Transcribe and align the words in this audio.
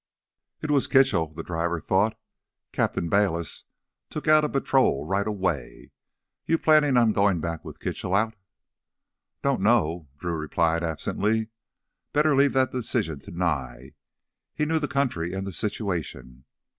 It 0.63 0.71
was 0.71 0.87
Kitchell, 0.87 1.27
th' 1.31 1.45
driver 1.45 1.79
thought. 1.79 2.17
Captain 2.71 3.07
Bayliss 3.07 3.65
took 4.09 4.27
out 4.27 4.43
a 4.43 4.49
patrol 4.49 5.05
right 5.05 5.27
away. 5.27 5.91
You 6.47 6.57
plannin' 6.57 6.97
on 6.97 7.11
goin' 7.13 7.39
back 7.39 7.63
with 7.63 7.79
Kitchell 7.79 8.15
out?" 8.15 8.33
"Don't 9.43 9.61
know," 9.61 10.07
Drew 10.17 10.33
replied 10.35 10.81
absently. 10.83 11.49
Better 12.13 12.35
leave 12.35 12.53
that 12.53 12.71
decision 12.71 13.19
to 13.19 13.31
Nye; 13.31 13.93
he 14.55 14.65
knew 14.65 14.79
the 14.79 14.87
country 14.87 15.33
and 15.33 15.45
the 15.45 15.53
situation. 15.53 16.45